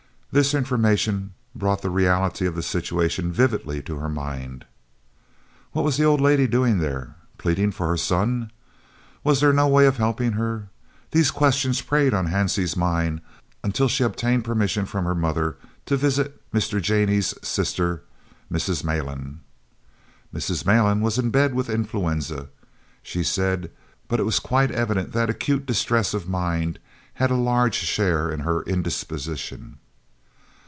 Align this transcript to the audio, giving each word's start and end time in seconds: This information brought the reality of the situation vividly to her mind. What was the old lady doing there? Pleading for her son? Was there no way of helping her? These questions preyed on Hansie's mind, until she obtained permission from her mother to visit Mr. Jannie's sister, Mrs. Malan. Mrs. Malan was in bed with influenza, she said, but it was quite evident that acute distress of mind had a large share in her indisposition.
This 0.33 0.53
information 0.53 1.33
brought 1.53 1.81
the 1.81 1.89
reality 1.89 2.45
of 2.45 2.55
the 2.55 2.63
situation 2.63 3.33
vividly 3.33 3.81
to 3.81 3.97
her 3.97 4.07
mind. 4.07 4.63
What 5.73 5.83
was 5.83 5.97
the 5.97 6.05
old 6.05 6.21
lady 6.21 6.47
doing 6.47 6.77
there? 6.77 7.15
Pleading 7.37 7.71
for 7.71 7.89
her 7.89 7.97
son? 7.97 8.49
Was 9.25 9.41
there 9.41 9.51
no 9.51 9.67
way 9.67 9.85
of 9.87 9.97
helping 9.97 10.31
her? 10.31 10.69
These 11.11 11.31
questions 11.31 11.81
preyed 11.81 12.13
on 12.13 12.27
Hansie's 12.27 12.77
mind, 12.77 13.19
until 13.61 13.89
she 13.89 14.05
obtained 14.05 14.45
permission 14.45 14.85
from 14.85 15.03
her 15.03 15.13
mother 15.13 15.57
to 15.85 15.97
visit 15.97 16.41
Mr. 16.53 16.81
Jannie's 16.81 17.33
sister, 17.45 18.01
Mrs. 18.49 18.85
Malan. 18.85 19.41
Mrs. 20.33 20.65
Malan 20.65 21.01
was 21.01 21.17
in 21.17 21.29
bed 21.31 21.53
with 21.53 21.69
influenza, 21.69 22.47
she 23.03 23.21
said, 23.21 23.69
but 24.07 24.17
it 24.21 24.23
was 24.23 24.39
quite 24.39 24.71
evident 24.71 25.11
that 25.11 25.29
acute 25.29 25.65
distress 25.65 26.13
of 26.13 26.29
mind 26.29 26.79
had 27.15 27.31
a 27.31 27.35
large 27.35 27.75
share 27.75 28.31
in 28.31 28.39
her 28.39 28.61
indisposition. 28.63 29.77